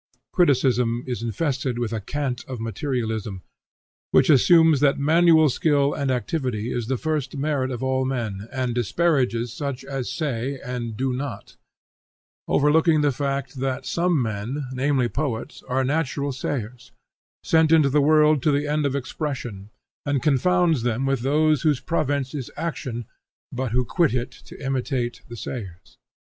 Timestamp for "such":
9.53-9.83